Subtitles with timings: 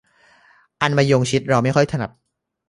[0.81, 2.11] อันมะยงชิดเราไม่ค่อยถนัด